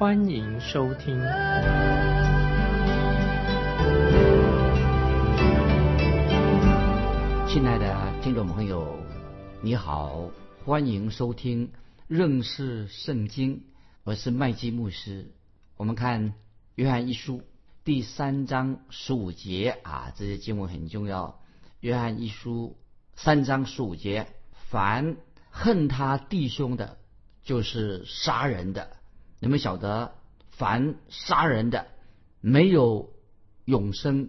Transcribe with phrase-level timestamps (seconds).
[0.00, 1.14] 欢迎收听。
[7.46, 8.98] 亲爱的听众朋友，
[9.60, 10.30] 你好，
[10.64, 11.70] 欢迎收听
[12.08, 13.64] 认识圣经，
[14.02, 15.34] 我是麦基牧师。
[15.76, 16.32] 我们看
[16.76, 17.42] 约翰一书
[17.84, 21.42] 第三章十五节啊，这些经文很重要。
[21.80, 22.78] 约翰一书
[23.16, 24.28] 三章十五节：
[24.70, 25.18] 凡
[25.50, 26.96] 恨他弟兄的，
[27.42, 28.96] 就是杀人的。
[29.40, 30.12] 你们晓得，
[30.50, 31.86] 凡杀人的，
[32.42, 33.10] 没有
[33.64, 34.28] 永生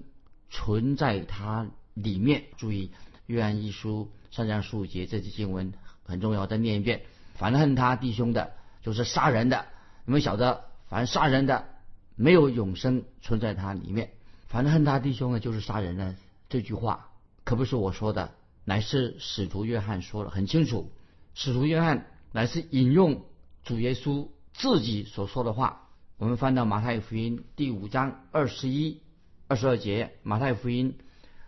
[0.50, 2.46] 存在他里面。
[2.56, 2.92] 注意，
[3.26, 5.74] 约翰一书三章十五节这些经文
[6.04, 7.02] 很重要，再念一遍：
[7.36, 9.66] 凡恨他弟兄的，就是杀人的。
[10.06, 11.68] 你们晓得，凡杀人的，
[12.16, 14.12] 没有永生存在他里面。
[14.48, 16.16] 凡恨他弟兄的，就是杀人的。
[16.48, 17.10] 这句话。
[17.44, 18.32] 可不是我说的，
[18.64, 20.90] 乃是使徒约翰说的很清楚。
[21.34, 23.26] 使徒约翰乃是引用
[23.64, 25.90] 主耶稣自己所说的话。
[26.18, 29.02] 我们翻到马太福音第五章二十一、
[29.48, 30.14] 二十二节。
[30.24, 30.98] 马太福音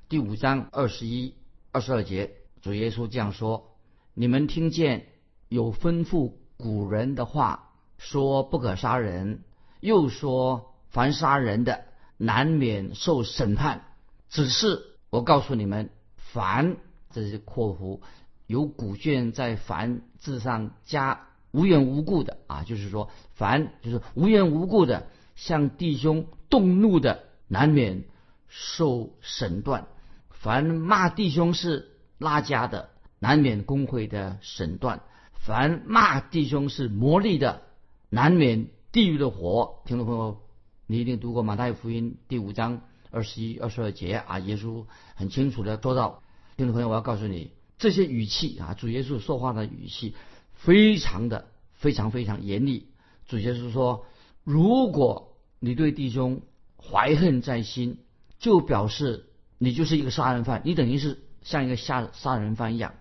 [0.10, 1.36] 第五章二十一、
[1.72, 3.76] 二十二节，主耶稣这样说
[4.16, 5.08] ：“你们听见
[5.50, 9.44] 有吩咐古人的话，说不可杀人，
[9.80, 11.86] 又说凡杀人的
[12.18, 13.86] 难免受审判。
[14.30, 16.78] 只是。”我告诉你们，凡
[17.12, 18.02] 这是括弧
[18.48, 28.04] 有古卷在凡字上加无缘无故的啊，就是说凡就是无缘无故的向弟兄动怒的，难免
[28.48, 29.88] 受审断；
[30.32, 35.00] 凡骂弟兄是拉家的，难免工会的审断；
[35.34, 37.62] 凡骂弟兄是魔力的，
[38.10, 39.76] 难免地狱的火。
[39.86, 40.42] 听众朋友，
[40.88, 42.82] 你一定读过马太福音第五章。
[43.12, 46.24] 二十一、二十二节啊，耶稣很清楚的说到，
[46.58, 50.16] 听众朋友，我要告诉你，这些语气啊，主耶稣说话的语气
[50.64, 52.88] 非常的、非常非常严厉。
[53.28, 54.06] 主耶稣说，
[54.46, 56.42] 如果你对弟兄
[56.78, 57.98] 怀恨在心，
[58.40, 59.26] 就表示
[59.58, 62.94] 你就是一个杀人犯，你等于是像一个杀杀人犯一样。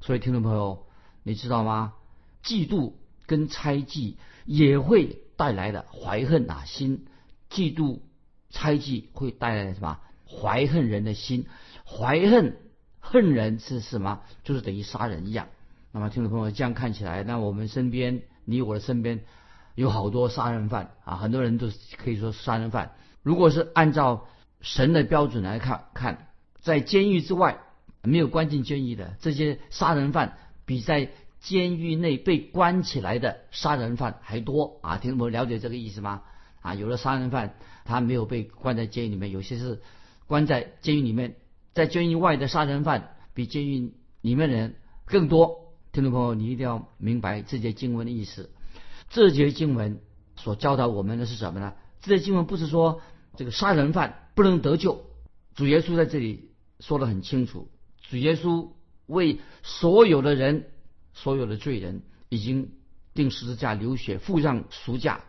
[0.00, 0.86] 所以，听众朋友，
[1.24, 1.94] 你知道吗？
[2.44, 2.92] 嫉妒
[3.26, 7.06] 跟猜忌也会带来的怀恨啊，心
[7.50, 8.00] 嫉妒。
[8.50, 9.98] 猜忌会带来什么？
[10.24, 11.46] 怀恨人的心，
[11.84, 12.56] 怀恨
[12.98, 14.22] 恨人是什么？
[14.42, 15.48] 就是等于杀人一样。
[15.90, 19.20] 那么听众朋友，这样看起来，那我们身边，你我的身边
[19.74, 22.92] 有好多杀人犯啊，很多人都可以说杀人犯。
[23.22, 24.26] 如果是按照
[24.60, 26.28] 神的标准来看，看
[26.60, 27.60] 在监狱之外
[28.02, 31.10] 没有关进监狱的这些杀人犯，比在
[31.40, 34.98] 监狱内被关起来的杀人犯还多啊！
[34.98, 36.22] 听众朋友了解这个意思吗？
[36.60, 39.80] 啊，有的杀人犯他没有被关在监狱里面，有些是
[40.26, 41.36] 关在监狱里面，
[41.72, 44.74] 在监狱外的杀人犯比监狱里面的人
[45.06, 45.67] 更多。
[45.98, 48.50] 听众朋友，你一定要明白这节经文的意思。
[49.10, 50.00] 这节经文
[50.36, 51.74] 所教导我们的是什么呢？
[52.00, 53.00] 这节经文不是说
[53.34, 55.06] 这个杀人犯不能得救，
[55.56, 57.68] 主耶稣在这里说的很清楚，
[58.08, 58.68] 主耶稣
[59.08, 60.66] 为所有的人、
[61.14, 62.70] 所有的罪人已经
[63.12, 65.24] 定十字架流血，付上赎价。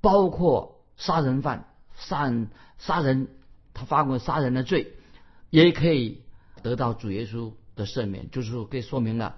[0.00, 3.26] 包括杀人犯、杀人、杀人，
[3.74, 4.92] 他犯过杀人的罪，
[5.50, 6.22] 也可以
[6.62, 8.30] 得到主耶稣的赦免。
[8.30, 9.34] 就是说，可以说明了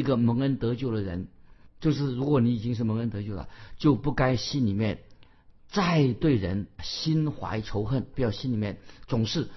[0.00, 1.28] 一个蒙恩得救的人，
[1.80, 4.98] 就是如果你已经是蒙恩得救了，就不该心里面
[5.68, 9.48] 再对人心怀仇恨，不要心里面总是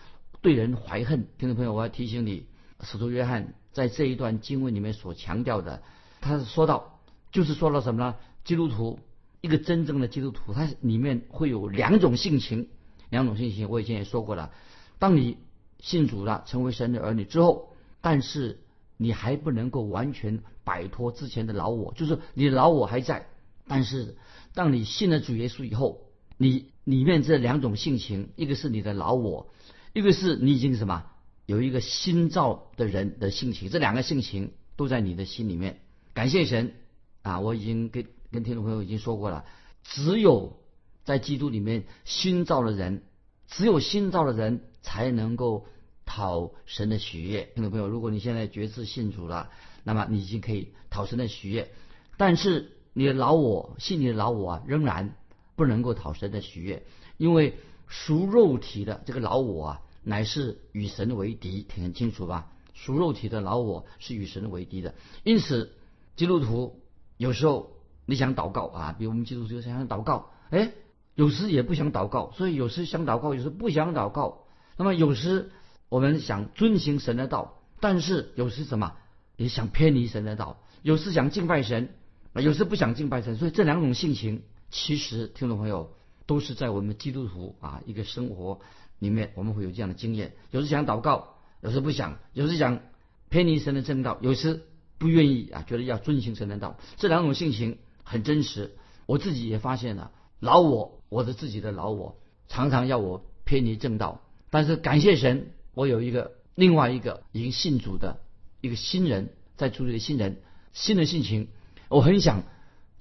[0.42, 1.28] 对人怀恨。
[1.40, 2.46] 听众朋友，我要提醒你，
[2.82, 5.82] 使徒约翰在这一段经文里面所强调的，
[6.22, 7.00] 他说到，
[7.32, 8.16] 就是说了什么呢？
[8.44, 9.00] 基督徒。
[9.46, 12.70] 一个真正的基督徒，他里面会有两种性情，
[13.10, 13.70] 两种性情。
[13.70, 14.54] 我以前也说过了，
[15.00, 15.38] 当你
[15.80, 18.63] 信主了，成为神的儿女之后，但是
[18.98, 23.28] 你还不能够完全摆脱之前的老我，就是你的老我还在。
[23.68, 24.18] 但是
[24.54, 26.02] 当你信了主耶稣以后，
[26.38, 29.54] 你里面这两种性情，一个是你的老我，
[29.94, 31.06] 一个是你已经什么
[31.46, 35.82] 有一个新造的人的性情，这两个性情都在你的心里面。
[36.14, 36.74] 感谢神
[37.22, 37.40] 啊！
[37.40, 38.06] 我已经跟。
[38.34, 39.46] 跟听众朋友已经说过了，
[39.84, 40.58] 只有
[41.04, 43.04] 在基督里面新造的人，
[43.46, 45.68] 只有新造的人才能够
[46.06, 47.52] 讨神的喜悦。
[47.56, 49.50] 听众朋友，如果你现在决志信主了，
[49.84, 51.72] 那么你已经可以讨神的喜悦。
[52.18, 55.16] 但是你的老我，信你的老我啊，仍然
[55.56, 56.86] 不能够讨神的喜悦，
[57.18, 57.58] 因为
[57.88, 62.52] 属肉体的这个老我啊，乃是与神为敌，听很清楚吧？
[62.74, 65.74] 属肉体的老我是与神为敌的，因此
[66.16, 66.82] 基督徒
[67.18, 70.72] 有时候你想祷告啊，比如我们基督徒想祷告，哎，
[71.16, 74.46] 有时也不想祷告，所以有时想祷告，有时不想祷告。
[74.76, 75.52] 那么有时
[75.94, 78.94] 我们想遵行神的道，但是有时什么
[79.36, 81.94] 也想偏离神的道，有时想敬拜神，
[82.34, 83.36] 啊，有时不想敬拜神。
[83.36, 84.42] 所以这两种性情，
[84.72, 85.94] 其实听众朋友
[86.26, 88.60] 都是在我们基督徒啊一个生活
[88.98, 90.34] 里面，我们会有这样的经验。
[90.50, 91.36] 有时想祷告。
[91.62, 92.82] 有时不想，有时想
[93.30, 94.64] 偏离神的正道，有时
[94.98, 98.76] 不愿意啊，觉得要遵行神的道，这两种性情很真实。
[99.06, 102.18] 我自己也发现了，老我，我的自己的老我，
[102.48, 104.22] 常常要我偏离正道。
[104.50, 108.22] 但是感谢神，我有一个另外一个已经信主的
[108.62, 110.42] 一个新人，在主里的新人，
[110.72, 111.48] 新的性情，
[111.90, 112.44] 我很想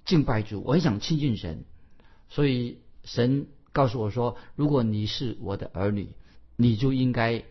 [0.05, 1.65] 敬拜主，我很想亲近神。
[2.29, 6.09] 所以神告诉我说，如果你是我的儿女，
[6.57, 7.45] 你就应该。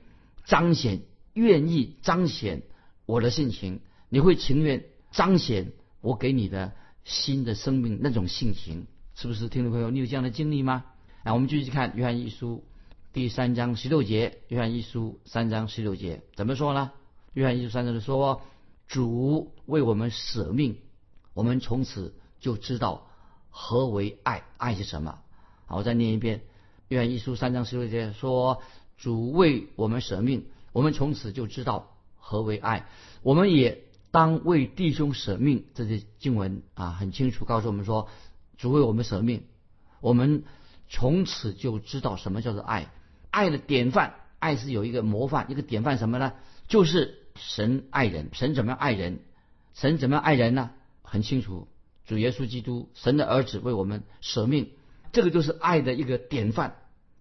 [0.44, 1.04] 彰显
[1.34, 2.64] 愿意彰显
[3.06, 3.80] 我的性情，
[4.10, 5.72] 你会情愿彰显
[6.02, 6.74] 我给你的
[7.06, 9.48] 新的生命那种性情，是不是？
[9.50, 10.84] 听众朋友，你有这样的经历吗？
[11.24, 12.66] 啊，我们继续看约翰一书
[13.14, 14.40] 第三章十六节。
[14.48, 16.94] 约翰一书三章十六节怎么说呢？
[17.34, 18.42] 约翰一书三章说
[18.88, 20.78] ：“主为我们舍命，
[21.34, 23.10] 我们从此就知道
[23.50, 25.20] 何为爱，爱是什么。”
[25.68, 26.44] 好，我再念一遍。
[26.88, 28.62] 约翰一书三章十六节说。
[28.98, 32.88] 主为我们舍命，我们从此就知道何为爱。
[33.24, 35.66] 我们也当为弟兄舍命。
[35.74, 38.10] 这些经文啊，很清楚告诉我们说，
[38.60, 39.48] 主为我们舍命，
[40.02, 40.44] 我们
[40.88, 42.92] 从此就知道什么叫做爱。
[43.32, 46.34] 爱的典范，爱是有一个模范，一个典范什么呢？
[46.68, 48.30] 就是神爱人。
[48.34, 49.20] 神怎么样爱人？
[49.74, 50.70] 神怎么样爱人呢？
[51.02, 51.68] 很清楚，
[52.06, 54.70] 主耶稣基督，神的儿子为我们舍命，
[55.12, 56.76] 这个就是爱的一个典范。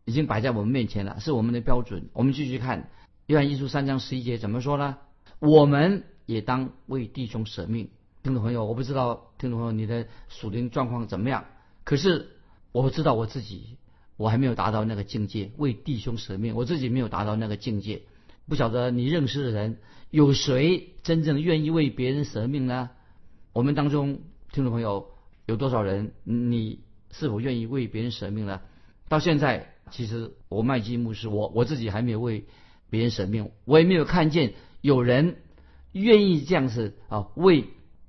[0.06, 2.08] 已经摆在我们面前了，是我们的标准。
[2.14, 2.82] 我们继续看
[3.26, 4.96] 《约翰一书》三章十一节怎么说呢？
[5.38, 7.90] 我们也当为弟兄舍命。
[8.22, 11.44] 听众朋友，我不知道听众朋友你的属灵状况怎么样，
[11.84, 12.30] 可是
[12.72, 13.76] 我知道我自己，
[14.20, 18.02] 我还没有达到那个境界，为弟兄舍命，我自己没有达到那个境界。
[18.46, 19.78] 不晓得你认识的人
[20.10, 22.90] 有谁真正愿意为别人舍命呢？
[23.54, 24.20] 我们当中
[24.52, 25.12] 听众朋友
[25.46, 26.12] 有多少人？
[26.24, 26.80] 你
[27.10, 28.60] 是否愿意为别人舍命呢？
[29.08, 29.74] 到现在。
[29.90, 32.44] 其实我麦基牧师，我我自己还没有为
[32.90, 34.52] 别人舍命，我也没有看见
[34.82, 35.38] 有人
[35.90, 37.64] 愿意这样子啊为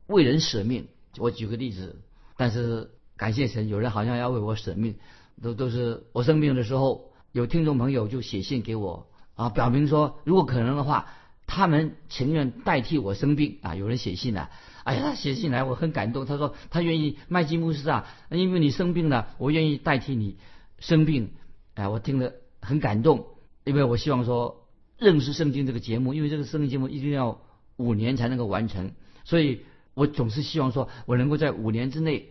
[0.05, 0.89] 为人舍命。
[1.17, 2.01] 我举个例子，
[2.37, 4.95] 但是感谢神，有人好像要为我舍命，
[5.41, 11.07] 都都是我生病的时候，有听众朋友就写信给我啊，表明说如果可能的话，
[11.47, 13.75] 他们情愿代替我生病啊。
[13.75, 14.49] 有人写信了，
[14.83, 20.37] 哎呀，他写信来我很感动，他说他愿意麦基牧师啊，因为你生病了，我愿意代替你
[20.79, 21.31] 生病。
[21.73, 23.25] 哎，我听了很感动，
[23.63, 24.67] 因为我希望说
[24.97, 27.41] 认识圣经这个节目，因为这个圣经节目一定要
[27.77, 28.91] 五年才能够完成，
[29.23, 29.61] 所以
[29.93, 32.30] 我总是希望说我能够在五年之内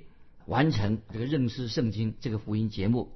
[0.50, 3.12] 完成这个认识圣经这个福音节目。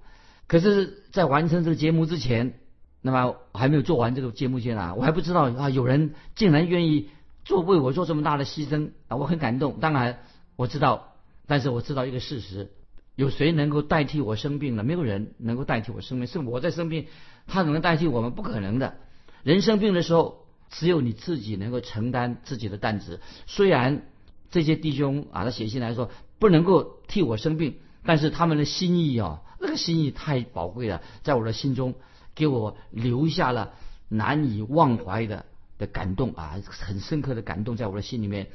[0.46, 2.60] 可是，在完成这个节目之前，
[3.02, 7.08] 那么还没有做完这个节目前啊，我还不知道啊，有人竟然愿意
[7.44, 9.80] 做为我做这么大的牺牲啊，我很感动。
[9.80, 10.20] 当然
[10.56, 11.14] 我知道，
[11.46, 12.70] 但是我知道一个事实。
[13.16, 14.82] 有谁能够代替我生病了？
[14.82, 17.06] 没有人能够代替我生病，是我在生病，
[17.46, 18.32] 他能代替我们？
[18.32, 18.96] 不可能的。
[19.44, 23.20] 人生病的时候，只有你自己能够承担自己的担子。
[23.46, 24.02] 虽然
[24.50, 26.10] 这些弟兄啊，他写信来说
[26.44, 31.94] 不能够替我生病，但是他们的心意哦，那个心意太宝贵了，在我的心中
[32.34, 33.72] 给我留下了
[34.10, 35.46] 难以忘怀的
[35.78, 38.48] 的感动啊，很深刻的感动在我的心里面。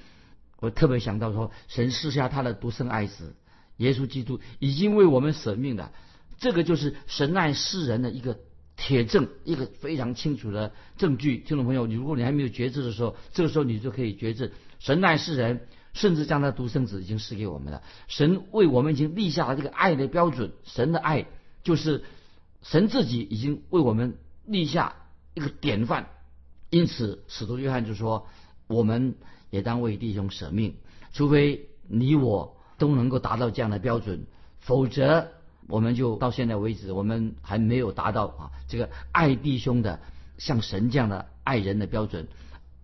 [0.60, 3.34] 我特别想到说，神赐下他的独生爱子。
[3.78, 5.92] 耶稣基督已经为我们舍命的，
[6.38, 8.38] 这个就是神爱世人的一个
[8.78, 11.40] 铁证，一个非常清楚的证据。
[11.40, 15.66] 听众朋友，你如果你还没有觉知的时候，这个时候你就可以觉知，神爱世人，
[16.00, 17.84] 甚至将他的独生子已经赐给我们了。
[18.08, 21.26] 神为我们已经立下了这个爱的标准，神的爱
[21.64, 22.04] 就是
[22.62, 24.96] 神自己已经为我们立下
[25.34, 26.08] 一个典范。
[26.70, 28.28] 因此，使徒约翰就说
[28.68, 29.16] ：“我们
[29.50, 30.76] 也当为弟兄舍命，
[31.12, 34.26] 除非你我。”都能够达到这样的标准，
[34.60, 35.32] 否则
[35.68, 40.00] 我们就到现在为止，我们还没有达到啊这个爱弟兄的
[40.38, 42.30] 像神这样的爱人的标准。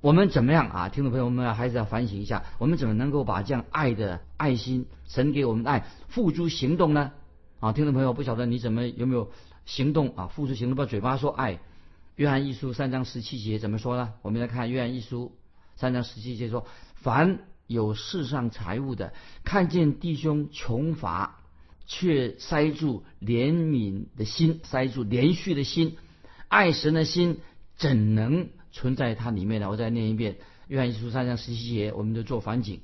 [0.05, 0.89] 我们怎么样啊？
[0.89, 7.11] 听众朋友们还是要反省一下，我们怎么能够把这样爱的爱心，神给我们的爱付诸行动呢？
[7.59, 9.31] 啊，听众朋友，不晓得你怎么有没有
[9.65, 10.27] 行动啊？
[10.27, 11.59] 付诸行动，把嘴巴说爱。
[12.17, 14.13] 约翰一书三章十七节怎么说呢？
[14.21, 15.35] 我们来看约翰一书
[15.75, 19.11] 三章十七节说：凡有世上财物的，
[19.43, 21.39] 看见弟兄穷乏，
[21.87, 25.97] 却塞住怜悯的心，塞住连续的心，
[26.47, 27.39] 爱神的心
[27.75, 29.69] 怎能存在它里面呢？
[29.69, 30.33] 我再念一遍
[30.67, 32.81] 《约翰一书》三章十七节，我们就做反景。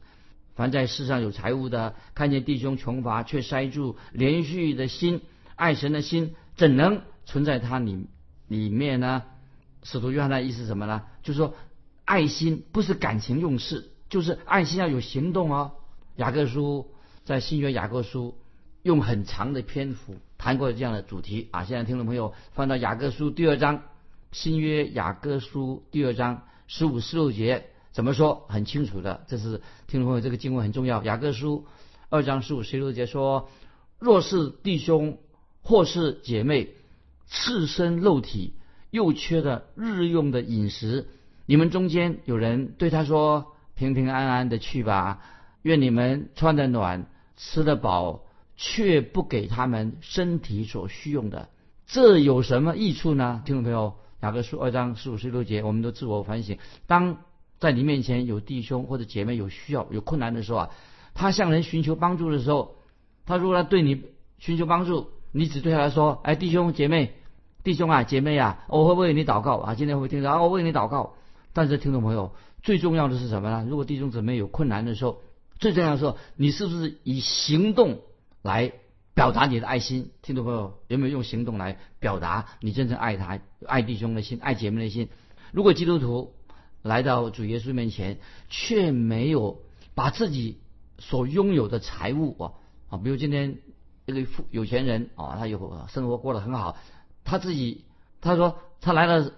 [0.55, 5.19] 凡在世上有财物的，看见弟兄穷乏，却塞住连续的心，
[5.57, 8.07] 爱神的心怎能存在他里
[8.47, 9.23] 里面呢？
[9.83, 11.03] 使徒约翰的意思是什么呢？
[11.23, 11.55] 就是说，
[12.05, 15.73] 爱心不是感情用事，就是爱心要有行动哦。
[16.15, 16.87] 雅各书
[17.25, 18.37] 在新约雅各书
[18.81, 21.65] 用很长的篇幅谈过这样的主题啊。
[21.65, 23.83] 现在听众朋友翻到雅各书第二章，
[24.31, 27.65] 新约雅各书第二章十五十六节。
[27.91, 28.45] 怎么说？
[28.47, 31.03] 很清楚的，这是听众朋友，这个经文很重要。
[31.03, 31.65] 雅各书
[32.09, 33.49] 二章十五十六节说
[33.99, 35.17] ：“若是弟兄
[35.61, 36.69] 或是姐妹
[37.27, 38.53] 赤身肉体，
[38.89, 41.09] 又缺的日用的饮食，
[41.45, 45.19] 你们中间有人对他说：‘平平安安的去吧，
[45.61, 48.23] 愿你们穿得暖，吃得饱，
[48.55, 51.49] 却不给他们身体所需用的，
[51.85, 56.59] 这有什么益处呢？’听众朋友，雅各书二章十五十六节，我们都自我反省。
[56.85, 57.17] 当
[57.59, 60.69] 在你面前有弟兄或者姐妹有需要有困难的时候啊，
[61.15, 62.75] 他向人寻求帮助的时候，
[63.25, 64.03] 他如果他对你
[64.37, 67.13] 寻求帮助，你只对他说：“哎，弟兄姐妹，
[67.63, 71.15] 弟兄啊姐妹啊，我会为你祷告啊，今天会听到啊，我为你祷告。”
[71.51, 73.65] 但是听众朋友，最重要的是什么呢？
[73.67, 75.21] 如果弟兄姊妹有困难的时候，
[75.57, 78.01] 最重要的时候，你是不是以行动
[78.43, 78.71] 来
[79.13, 80.11] 表达你的爱心？
[80.21, 85.09] 听众朋友有没有用行动来表达你真正爱他、爱弟兄的心、爱姐妹的心？
[85.51, 86.33] 如果基督徒，
[86.81, 89.61] 来到主耶稣面前，却没有
[89.93, 90.59] 把自己
[90.97, 92.53] 所拥有的财物啊
[92.89, 93.59] 啊，比如今天
[94.05, 96.77] 一个富有钱人啊，他有生活过得很好，
[97.23, 97.85] 他自己
[98.21, 99.29] 他说他来到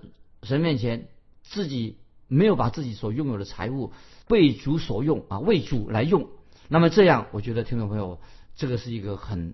[0.44, 1.08] 神面前，
[1.42, 3.92] 自己没有把自己所拥有的财物
[4.30, 6.30] 为主所用啊，为主来用。
[6.70, 8.22] 那么这样，我觉得听众朋友，
[8.56, 9.54] 这个是一个很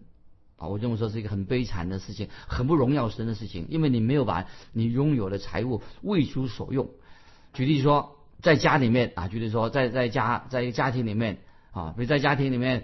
[0.59, 6.89] 啊，我认为说是一个很悲惨的事情，很不荣耀神的事情，因为你没有把你拥有的财物为主所用。
[7.53, 11.39] 举例说，在家里面啊，举例说，在在家在一个家庭里面
[11.71, 12.83] 啊，比如在家庭里面，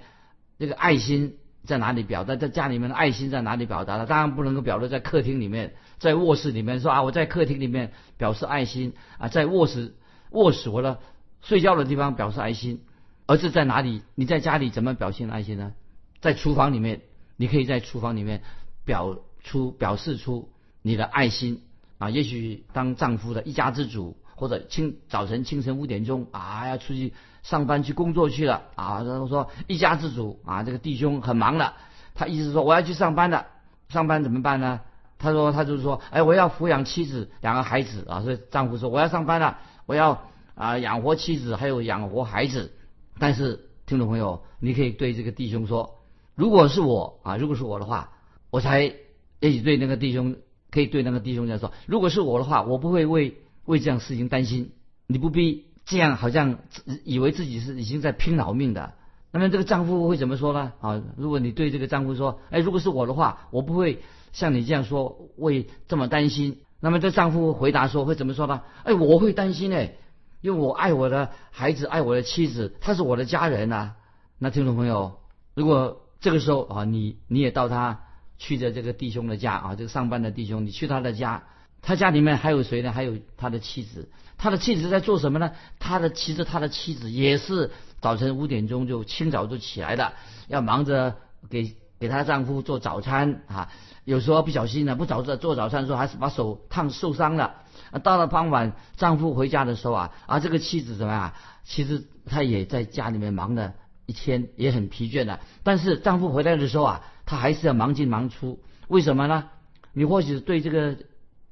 [0.57, 2.35] 这个爱心在哪里表达？
[2.35, 4.05] 在家里面的爱心在哪里表达的？
[4.05, 9.95] 当然不能够表露在客厅里面，在卧室里面说啊，我在客厅里面表示爱心啊，在卧室
[10.31, 10.99] 卧室我的
[11.41, 12.81] 睡觉的地方表示爱心，
[13.25, 14.01] 而是在哪里？
[14.15, 15.73] 你在家里怎么表现爱心呢？
[16.21, 17.01] 在厨房里面，
[17.37, 18.41] 你可以在厨房里面
[18.83, 20.49] 表出表示出
[20.81, 21.61] 你的爱心
[21.97, 22.09] 啊。
[22.09, 24.17] 也许当丈夫的一家之主。
[24.37, 29.01] 或者清早晨清晨五点钟啊，要出去上班去工作去了啊。
[29.01, 31.71] 然后说一家之主啊，这个弟兄很忙的，
[32.15, 33.45] 他意思说我要去上班了，
[33.87, 34.81] 上班怎么办呢？
[35.19, 38.23] 他说他就是说，哎，我要抚养妻子两个孩子啊。
[38.23, 40.21] 所以丈夫说我要上班了，我要
[40.53, 42.73] 啊养活妻子还有养活孩子。
[43.17, 45.94] 但是听众朋友，你可以对这个弟兄说，
[46.35, 48.11] 如果是我啊，如果是我的话，
[48.51, 48.93] 我才
[49.39, 50.35] 也许对那个弟兄
[50.69, 53.35] 可以对那个弟兄这样说，如果是我的话，我不会为。
[53.65, 54.73] 为这样事情担心，
[55.07, 56.59] 你不必这样，好像
[57.03, 58.93] 以为自己是已经在拼老命的。
[59.31, 60.73] 那么这个丈夫会怎么说呢？
[60.81, 66.59] 啊，如果你对这个丈夫说，哎，如果是我的话，我不会像你这样说，为这么担心。
[66.79, 68.61] 那么这丈夫回答说，会怎么说呢？
[68.83, 69.95] 哎，我会担心哎，
[70.41, 73.95] 因为我爱我的孩子，爱我的妻子，他是我的家人呐。
[74.37, 75.13] 那听众朋友，
[75.55, 78.01] 如果这个时候啊，你你也到他
[78.37, 81.43] 去的这个弟兄的家啊，这个上班的弟兄，你去他的家。
[81.81, 82.91] 他家里面还有谁呢？
[82.91, 84.09] 还有他的妻子。
[84.37, 85.51] 他的妻子在做什么呢？
[85.77, 87.69] 他的其实他的妻子也是
[88.01, 90.13] 早晨五点钟就清早就起来了，
[90.47, 91.15] 要忙着
[91.47, 93.69] 给给她丈夫做早餐啊。
[94.03, 97.57] 有时候不小心呢，不早做做早餐的时候，还是把手烫受伤了。
[98.03, 101.33] 到了傍晚，丈夫回家的时候啊，啊这个妻子怎么样？
[101.63, 105.39] 其实她也在家里面忙了一天，也很疲倦的。
[105.63, 108.59] 但是丈夫回来的时候啊，她还是要忙进忙出。
[108.87, 109.49] 为什么呢？
[109.93, 110.97] 你或许对这个。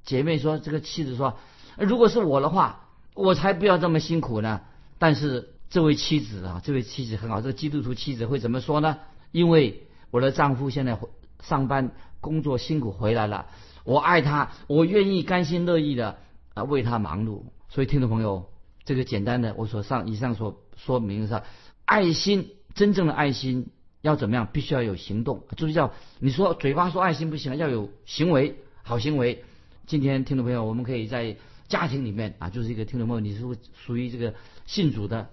[0.06, 1.38] 姐妹说：“这个妻子说，
[1.78, 4.60] 如果是我的话，我才不要这么辛苦呢。
[5.00, 8.98] 但是这位妻子啊，这位妻子很好，这个基督徒妻子会怎么说呢？
[9.32, 11.00] 因为我的丈夫现在
[11.42, 13.46] 上班工作辛苦回来了，
[13.86, 16.18] 我爱他，我愿意甘心乐意的
[16.54, 17.44] 啊为他忙碌。
[17.70, 18.50] 所以听众朋友，
[18.84, 21.44] 这个简单的我所上以上所说明上，
[21.86, 23.68] 爱心真正的爱心
[24.02, 24.48] 要怎么样？
[24.52, 29.44] 必须要有行动，就是叫你说嘴巴说爱心不行，要有行为，好行为。”
[29.86, 31.36] 今天听众朋友，我们可以在
[31.68, 33.42] 家庭里面啊，就是一个听众朋友，你是
[33.86, 34.34] 属于这个
[34.66, 35.30] 信主的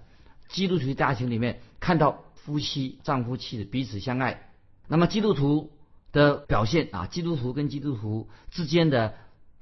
[0.49, 4.49] 基督徒家庭里面，看到夫妻丈夫妻子彼此相爱。
[4.89, 5.71] 那么基督徒
[6.11, 9.13] 的表现啊，基督徒跟基督徒之间的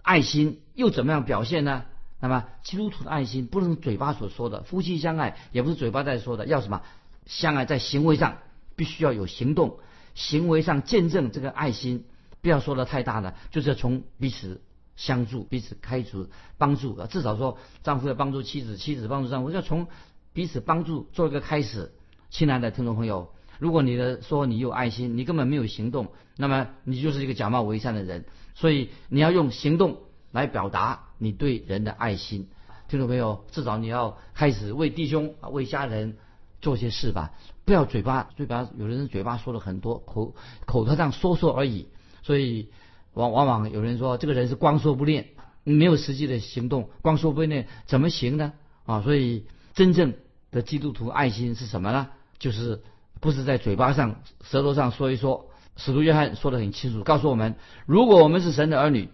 [0.02, 1.86] 爱心又怎么样表现呢？
[2.20, 6.82] 那么基督徒的爱心不能嘴巴所说的，夫妻相爱也不是嘴巴在说的，要什么
[7.26, 8.40] 相爱在行为上
[8.76, 9.80] 必须要有行动。
[10.16, 12.04] 行为上见证这个爱心，
[12.42, 14.60] 不要说的太大了，就是从彼此
[14.98, 19.88] 相助、彼此开除、帮助啊，至少说丈夫要帮助妻子，妻子帮助丈夫，要从
[20.34, 21.94] 彼此帮助做一个开始。
[22.30, 28.26] 亲爱的听众朋友，如果你的说你有爱心，你根本没有行动，那么你就是一个假冒伪善的人。
[28.56, 32.48] 所以你要用行动来表达你对人的爱心。
[32.88, 36.18] 听懂没有，至少你要开始为弟兄啊、为家人
[36.60, 37.34] 做些事吧，
[37.64, 40.34] 不要嘴巴嘴巴，有的人嘴巴说了很多，口
[40.66, 41.88] 口头上说说而已。
[42.24, 42.70] 所以
[43.14, 45.28] 往往往有人说这个人是光说不练，
[45.64, 48.54] 没有实际的行动，光说不练怎么行呢？
[48.88, 49.46] 啊，所以
[49.76, 50.16] 真正
[50.50, 52.10] 的基督徒爱心是什么呢？
[52.40, 52.82] 就是
[53.20, 55.52] 不是在嘴巴上、舌头上说一说。
[55.76, 59.08] 使徒约翰说的很清楚，告诉我们，如果我们是神的儿女，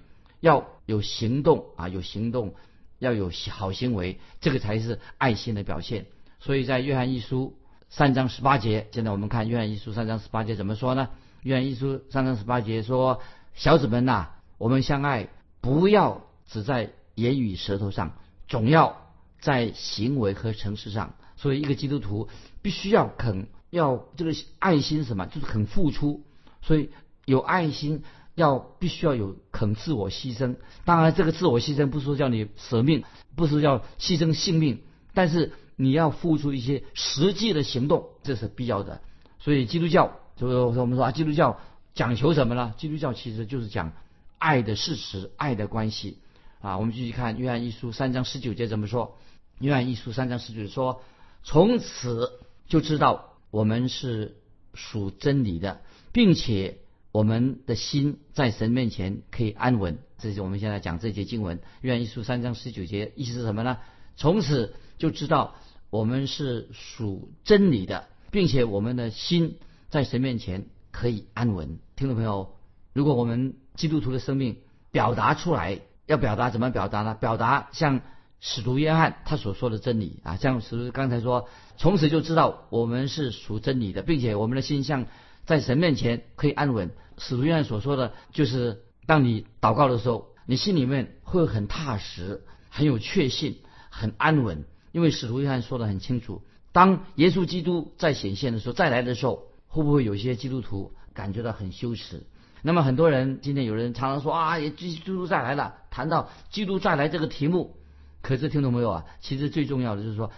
[0.45, 2.53] 要有行动啊，有行动，
[2.99, 6.05] 要有好行为，这个才是爱心的表现。
[6.39, 7.57] 所以在约翰一书
[7.89, 11.09] 三章十八节，现在我们看约翰一书三章十八节怎么说呢？
[11.41, 13.21] 约翰一书三章十八节说
[13.55, 14.27] ：“小子们呐，
[14.59, 15.29] 我们相爱，
[15.61, 18.13] 不要只在言语舌头上，
[18.47, 22.29] 总要在行为和诚实上。”所以一个基督徒
[22.61, 23.47] 必须要肯。
[23.71, 26.23] 要这个爱心什么，就是肯付出。
[26.61, 26.91] 所以
[27.25, 28.03] 有爱心，
[28.35, 30.57] 要必须要有肯自我牺牲。
[30.83, 33.03] 当然，这个自我牺牲不是说叫你舍命，
[33.35, 39.01] 不是叫牺牲性命，但是你要付出一些实际的行动，这是必要的。
[39.39, 41.59] 所以基督教就是我们说啊，基督教
[41.93, 42.73] 讲求什么呢？
[42.77, 43.93] 基督教其实就是讲
[44.37, 46.19] 爱的事实、爱的关系
[46.61, 46.77] 啊。
[46.77, 49.17] 我们继续看约翰一书三章十九节怎么说？
[49.59, 51.01] 约翰一书三章十九说
[51.43, 54.35] ：“从此就知道。”我们是
[54.73, 55.79] 属真理的，
[56.11, 56.79] 并且
[57.15, 59.99] 我们的心在神面前可以安稳。
[60.17, 63.77] 这是我们现在讲这节经文，约翰一书三章十九节，意思是什么呢？
[64.17, 65.55] 从此就知道
[65.89, 71.79] 我们是属真理的，并且我们的心在神面前可以安稳。
[71.95, 72.57] 听众朋友，
[72.91, 74.57] 如果我们基督徒的生命
[74.91, 77.15] 表达出来，要表达怎么表达呢？
[77.15, 78.01] 表达像。
[78.41, 81.47] 使徒约翰他所说的真理啊，像使徒刚才说，
[81.77, 85.07] 从此就知道我们是属真理的，并且我们的心像
[85.45, 86.91] 在神面前可以安稳。
[87.17, 94.65] 使徒约翰所说的就是，当你祷告的时候，你心里面会很踏实、很有确信、很安稳。
[94.91, 102.23] 因为使徒约翰说的很清楚，当耶稣基督在显现的时候、再来的时候，会不会有些基督徒感觉到很羞耻？
[102.61, 107.75] 那么很多人今天有人常常说啊，耶基督再来了，谈到基督再来这个题目。
[108.21, 109.05] 可是听懂没有啊？
[109.21, 110.31] 其实最重要的就是说，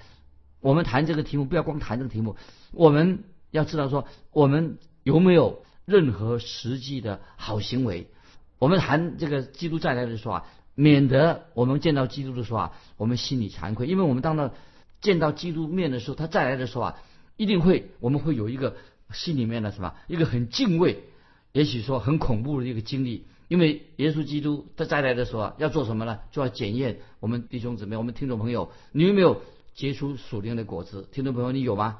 [0.59, 2.35] 我们谈这个题目，不要光谈这个题目，
[2.73, 8.07] 我们要知道说，我们有没有任何实际的好行为？
[8.59, 14.53] 我们谈这个基督再来的时候啊，免得我们见到基督的时候啊，我们心里惭愧，因为我们当到
[14.99, 16.97] 见到基督面的时候，他再来的时候啊，
[17.37, 18.75] 一定会我们会有一个
[19.13, 21.05] 心里面的什么，一个很敬畏，
[21.53, 23.27] 也许说很恐怖的一个经历。
[23.47, 26.19] 因为耶稣基督他再来的时候啊，要做什么呢？
[26.31, 29.41] 就要检验我们弟兄姊妹、我们听众朋友，你有没有
[29.73, 31.07] 结出属灵的果子？
[31.13, 31.99] 听众朋友，你有吗？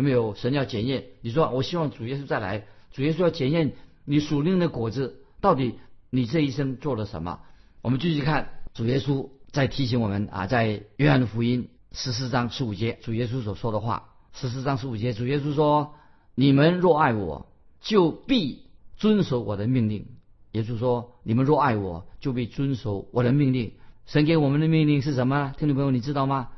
[0.00, 1.04] 有没有神要检验？
[1.20, 3.72] 你说我希望主耶稣再来，主耶稣要检验
[4.06, 7.40] 你属灵的果子，到底你这一生做了什么？
[7.82, 15.94] 我们继续看主耶稣在提醒我们啊，在约翰的福音十四章十五节，主耶稣所说的话，十四章十五节，主耶稣说
[16.34, 17.46] ：“你们若爱我，
[17.82, 18.62] 就必
[18.96, 20.06] 遵守我的命令。”
[20.50, 23.74] 也就是说，你们若爱我，就必遵守我的命令。
[24.06, 25.52] 神给我们的命令是什么？
[25.58, 26.48] 听众朋友，你知道吗？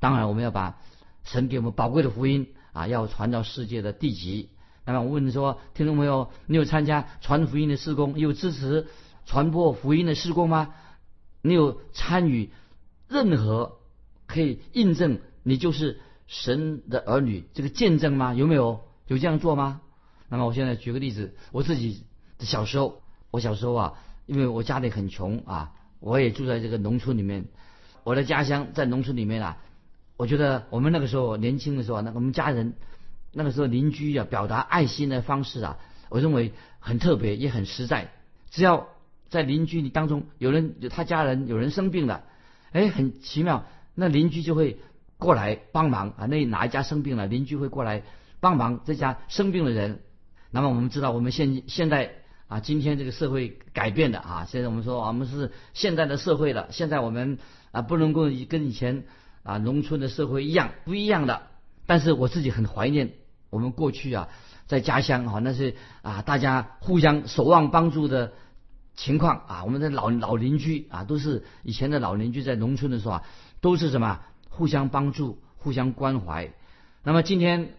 [0.00, 0.78] 当然，我们要把
[1.24, 4.48] 神给我们宝贵的福音啊，要传到世界的地极。
[4.84, 8.86] 那么我问你说，听众朋友，你有参加传福音的施工，有支持
[9.26, 10.74] 传播福音的施工吗？
[11.42, 12.50] 你有参与
[13.08, 13.78] 任何
[14.26, 18.34] 可以印证你就是神的儿女这个见证吗？
[18.34, 19.80] 有没有有这样做吗？
[20.28, 22.04] 那么我现在举个例子，我自己
[22.38, 23.02] 小时候。
[23.32, 23.94] 我小时候啊，
[24.26, 27.44] 因为我家里很穷啊，我也住在这个农村里面。
[28.02, 29.58] 我的家乡在农村里面啊，
[30.20, 32.74] 我觉得我们那个时候年轻的时候，那我们家人
[33.32, 35.78] 那个时候邻居啊，表达爱心的方式啊，
[36.10, 38.12] 我认为很特别也很实在。
[38.50, 38.88] 只要
[39.30, 42.24] 在邻居当中有人他家人有人生病了，
[42.72, 44.76] 哎，很奇妙，那邻居就会
[45.16, 46.26] 过来帮忙啊。
[46.26, 48.02] 那哪一家生病了，邻居会过来
[48.40, 50.00] 帮忙这家生病的人。
[50.50, 52.12] 那么我们知道，我们现现在。
[52.50, 56.66] 啊，今天这个社会改变的啊，现在我们说我们是现在的社会了。
[56.72, 57.38] 现在我们
[57.70, 59.04] 啊不能够跟以前
[59.42, 61.42] 啊农村的社会一样不一样的。
[61.86, 63.12] 但是我自己很怀念
[63.50, 64.28] 我们过去啊
[64.66, 68.32] 在家乡啊那些啊大家互相守望帮助的
[68.94, 73.22] 情况啊，我们的老老邻居啊都是以前的老邻居在农村的时候啊
[73.60, 76.52] 都是什么互相帮助、互相关怀。
[77.02, 77.70] 那么今天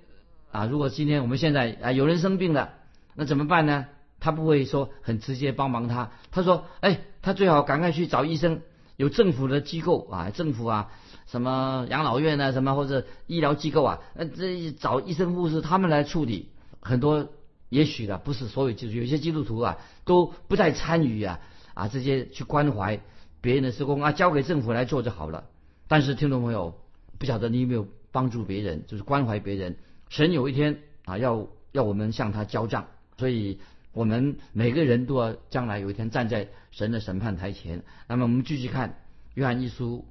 [0.52, 2.74] 啊，如果今天我们现在啊有人生病了。
[3.14, 3.88] 那怎么办呢？
[4.22, 8.62] 他不会说很直接帮忙他，他说，哎，他最好赶快去找医生，
[8.96, 10.92] 有政府的机构啊，政府啊，
[11.28, 16.50] 什么养老院啊，什么或者医疗机构啊，呃，这找医生护士他们来处理。
[16.80, 17.30] 很多
[17.70, 21.40] 也许的不是所有基督，有些基督徒啊都不再参与啊
[21.74, 23.00] 啊这些去关怀
[23.42, 25.46] 别人的施工啊，交给政府来做就好了。
[25.88, 26.76] 但是听众朋友，
[27.18, 29.78] 不晓得你有没有帮助别人，就是关怀别人。
[30.10, 33.60] 神有一天啊要要我们向他交账，所以。
[33.94, 37.84] 我们每个人都要将来有一天站在神的审判台前。
[38.08, 39.02] 那么我们继续看
[39.34, 40.06] 约翰一书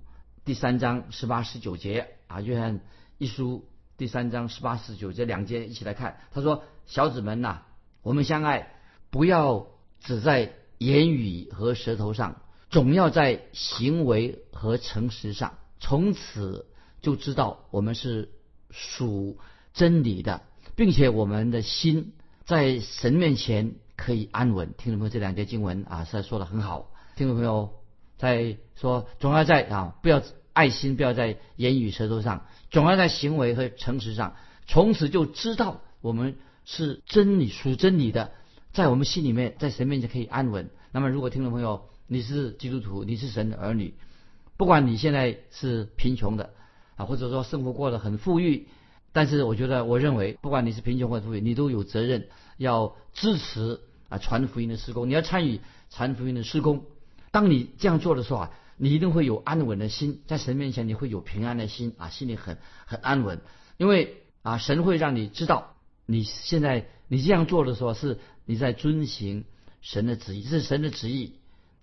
[0.51, 2.81] 第三章十八十九节啊，约翰
[3.19, 6.19] 一书第三章十八十九节两节一起来看。
[6.33, 7.63] 他说：“小子们呐，
[8.03, 8.75] 我们相爱，
[9.11, 9.69] 不要
[10.01, 15.57] 只在言语和舌头上，总要在行为和诚实上。
[15.79, 16.67] 从此
[17.01, 18.31] 就知道我们是
[18.71, 19.39] 属
[19.73, 20.43] 真理的，
[20.75, 22.13] 并且我们的心。”
[22.45, 26.91] 在神面前可以安稳，听众朋友这两节经文啊，实在说的很好。
[27.15, 27.73] 听众朋友
[28.19, 30.21] 在说，总要在啊，不要
[30.53, 34.35] 爱心，不要在言语舌头上，总要在行为和诚实上。
[34.67, 38.33] 从此就知道我们是真理属真理的，
[38.73, 40.71] 在我们心里面，在神面前可以安稳。
[40.93, 43.95] 那么，如果听众朋友你是基督徒，你是神的儿女，
[44.57, 46.51] 不管你现在是贫穷的
[46.97, 48.69] 啊，或者说生活过得很富裕。
[49.13, 55.61] 但是我觉得，我认为，不管你是贫穷或富裕，你都有责任要支持啊传福音的施工，你要参与
[55.91, 56.85] 传福音的施工。
[57.33, 63.41] 当你这样做的时候啊，你一定会有安稳的心，在神面前你会有平安的心啊，心里很很安稳，
[63.77, 65.75] 因为啊神会让你知道，
[66.07, 69.45] 你现在你这样做的时候是你在遵行
[69.83, 71.35] 神的旨意，这是神的旨意，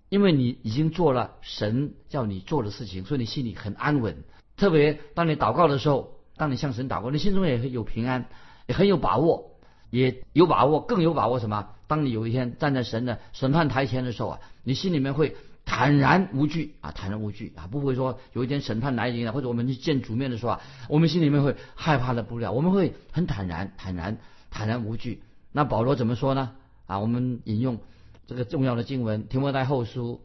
[0.08, 4.24] 因为你已经做了神叫你做的事情，所以你心里很安稳。
[4.56, 6.18] 特别当你祷告的时候。
[6.38, 8.28] 当你向神祷告，你心中也很有平安，
[8.68, 9.56] 也很有把握，
[9.90, 11.70] 也有把握，更有把握什么？
[11.88, 15.34] 当你有一天站在神的审判台前的时候啊，你心里面会
[15.70, 24.18] 坦然无惧啊，坦然无惧啊，不会说有一天审判来临了，或者我们去见主面的时候啊，我们心里面会害怕的不了，我们会很坦然、坦然、
[24.50, 25.22] 坦然无惧。
[25.52, 26.52] 那保罗怎么说呢？
[26.86, 27.80] 啊，我们引用
[28.26, 30.22] 这个重要的经文《提摩太后书》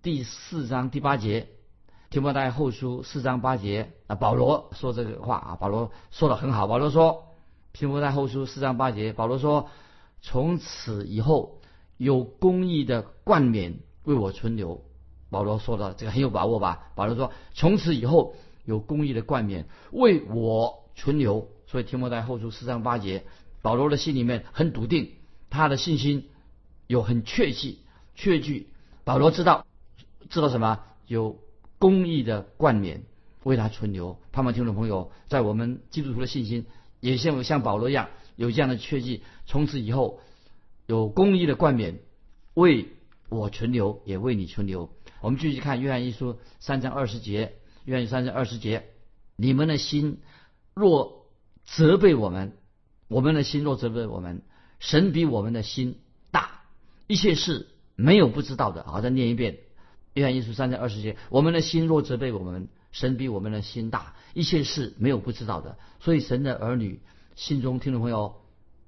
[0.00, 1.48] 第四章第八节。
[2.10, 6.68] 提摩太后书四章八节啊，保罗说这个话啊，保罗说的很好。
[6.68, 7.34] 保罗说，
[7.72, 9.68] 提摩太后书四章八节，保罗说，
[10.22, 11.60] 从此以后
[11.96, 14.82] 有公义的冠冕为我存留。
[15.30, 16.90] 保罗说的这个很有把握吧？
[16.94, 21.48] 保罗说，从此以后有公义的冠冕为我存留。
[21.66, 23.24] 所以提摩太后书四章八节，
[23.62, 25.12] 保罗的心里面很笃定，
[25.50, 26.28] 他的信心
[26.86, 27.78] 有很确据，
[28.14, 28.68] 确据。
[29.04, 29.66] 保罗知道，
[30.30, 30.80] 知道什么？
[31.06, 31.38] 有。
[31.80, 33.04] 公义的冠冕
[33.44, 36.66] 为他存留，盼望听众朋友在我们基督徒的信心
[36.98, 40.18] 也像像保罗一样有这样的确据，从此以后
[40.86, 42.00] 有公义的冠冕
[42.54, 42.88] 为
[43.28, 44.90] 我存留，也为你存留。
[45.20, 48.84] 我们继续看约翰一书三章二十节，约翰三章二十节，
[49.36, 50.20] 你们的心
[50.74, 51.26] 若
[51.64, 52.56] 责备我们，
[53.08, 54.42] 我们的心若责备我们，
[54.78, 56.62] 神比我们的心大，
[57.06, 58.84] 一切事没有不知道的。
[58.84, 59.58] 好，再念一遍。
[60.14, 65.78] 约翰一书三章二十节，我们的心若责备我们，神比我们的心大，一切事没有不知道的。
[66.00, 67.00] 所以神的儿女
[67.36, 68.36] 心中，听众朋友，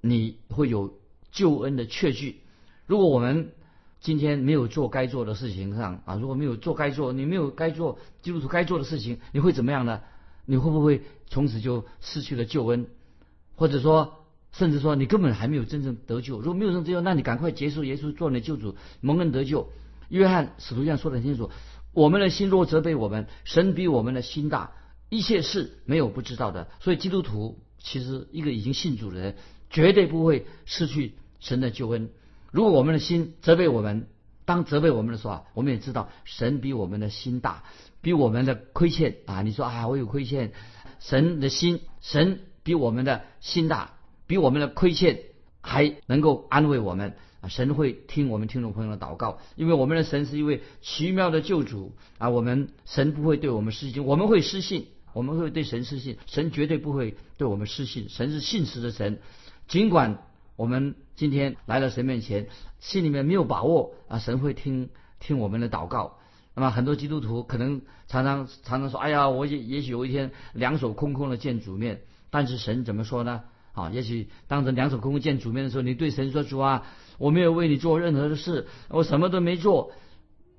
[0.01, 0.99] 你会有
[1.31, 2.41] 救恩的确据。
[2.87, 3.53] 如果我们
[4.01, 10.01] 今天没有做该做的事情上啊，如果没有做该做，你没有该做基督徒该做的事情，你会怎么样呢？
[10.47, 12.87] 你会不会从此就失去了救恩？
[13.57, 16.39] 或者说，甚至说你根本还没有真正得救？
[16.39, 19.69] 如果没有真正得救，那你赶快结束耶稣做你的救主，蒙恩得救。
[20.09, 21.51] 约翰使徒这样说的很清楚：
[21.93, 24.73] 我们的心若责备我们，神比我们的心大，
[25.11, 26.69] 一切事没有不知道的。
[26.81, 29.37] 所以基督徒其实一个已经信主的人，
[29.69, 32.09] 绝对不会失去神的救恩。
[32.51, 34.07] 如果我们的心责备我们，
[34.45, 37.63] 当责备我们的时候啊，我们也知道神比我们的心大，
[38.01, 39.43] 比我们的亏欠啊。
[39.43, 40.53] 你说啊，我有亏欠，
[40.99, 43.93] 神的心，神比我们的心大，
[44.27, 45.21] 比我们的亏欠
[45.61, 47.15] 还能够安慰我们。
[47.41, 52.29] 啊，神会听我们听众朋友的祷告，因为我们的神是一位奇妙的救主啊！
[52.29, 58.11] 我们神不会对我们失信，我们会失信，我们会对神失信，神绝对不会对我们失信。
[58.11, 59.21] 神是信实的神，
[59.69, 60.23] 尽管
[60.61, 62.49] 我们今天来到神面前，
[62.81, 66.19] 心里面没有把握啊，神会听听我们的祷告。
[66.55, 73.45] 那么很多基督徒可能常常常常说：“哎呀，我也也许有一天两手空空的见主面。”但是神怎么说呢？
[73.73, 79.93] 啊，也许当着两手空空见主面的时候，你对神说：“主啊。”我没有为你做任何的事，我什么都没做。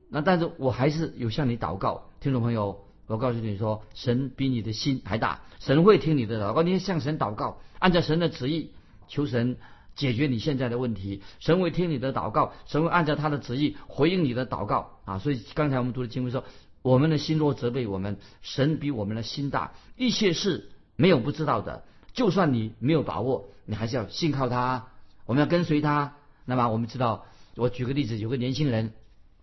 [0.09, 6.63] 那但是我还是有向你祷告，听众朋友，我告诉你说，神比你的心还大，神会听你的祷告。
[6.63, 8.71] 你向神祷告，按照神的旨意，
[9.07, 9.57] 求神
[10.01, 15.19] 解决你现在的问题，神会听你的祷告，神会按照他的旨意回应你的祷告啊！
[15.19, 16.43] 所以刚才我们读的经文说，
[16.81, 21.83] 我们的心若责备我们，神比我们的心大，一切事没有不知道的。
[22.13, 24.87] 就算你没有把握，你还是要信靠他，
[25.27, 26.15] 我们要跟随他。
[26.45, 28.93] 那么我们知道，我举个例子，有个年轻人，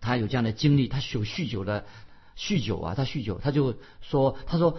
[0.01, 1.85] 他有这样的经历，他有酗酒的，
[2.37, 4.77] 酗酒啊，他酗酒，他就说，他说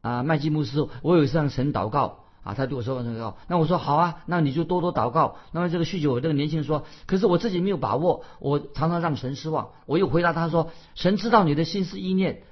[0.00, 2.24] 啊，麦基牧师，我有向神祷告。
[2.42, 12.42] 啊，他对我说：“祷告。”那我说：“好啊，那你就多多祷告。”那么这个酗酒这个年轻人说：“可是我自己没有把握，我常常让神失望。”我又回答他说：“神知道你的心思意念，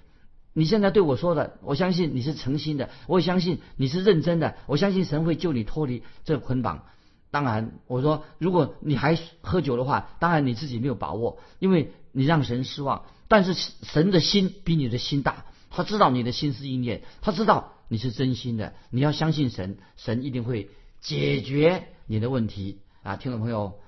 [0.52, 6.82] 你现在对我说的，我相信你是诚心的，我也相信你是认真的，我相信神会救你脱离这个捆绑。
[7.30, 13.02] 当然，我说如果你还喝酒的话，当然你自己没有把握，因为你让神失望。
[13.28, 20.70] 但是神的心比你的心大，他知道你的心思意念，他知道。”你是真心的，你要相信神，神一定会
[21.00, 23.16] 解决你的问题啊！
[23.16, 23.78] 听众朋友，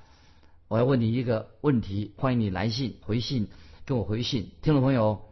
[0.68, 3.48] 我要问你一个问题，欢迎你来信回信
[3.84, 4.50] 跟我回信。
[4.62, 5.22] 听众朋友，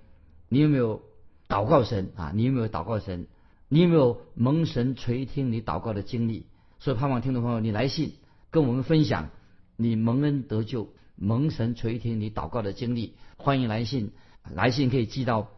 [0.48, 1.02] 你有没有
[1.48, 2.32] 祷告神啊？
[2.34, 3.28] 你有没有祷告神？
[3.68, 6.46] 你有没有蒙神垂听你祷告的经历？
[6.80, 8.14] 所以盼望听众朋友你来信
[8.50, 9.30] 跟我们分享
[9.76, 13.14] 你蒙恩得救、蒙神垂听你祷告的经历。
[13.36, 14.10] 欢迎来信，
[14.42, 15.50] 来信可以寄到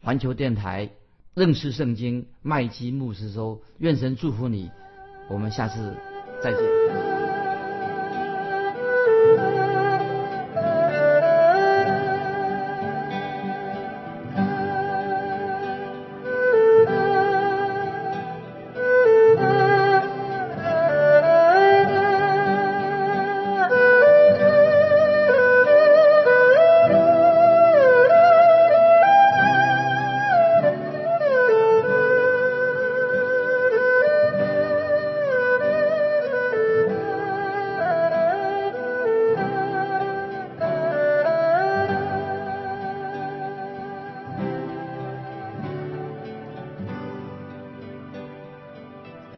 [0.00, 0.90] 环球电台。
[1.34, 4.70] 认识圣经，麦基牧师说：“愿神祝福你，
[5.30, 5.96] 我们下次
[6.42, 6.60] 再见。”